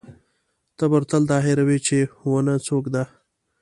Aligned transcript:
تبر 0.77 1.01
تل 1.09 1.23
دا 1.31 1.37
هېروي 1.45 1.79
چې 1.87 1.97
ونه 2.31 2.53
څوک 2.67 2.85
ده. 2.93 3.03